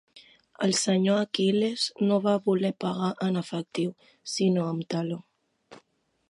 El 0.67 0.71
senyor 0.77 1.19
Aquil·les 1.25 1.83
no 2.11 2.17
va 2.23 2.33
voler 2.47 2.71
pagar 2.85 3.11
en 3.27 3.39
efectiu, 3.43 3.93
sinó 4.37 4.65
amb 4.71 4.89
taló. 4.95 5.21